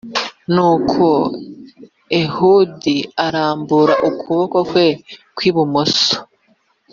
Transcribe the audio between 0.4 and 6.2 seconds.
Nuko ehudi arambura ukuboko kwe kw ibumoso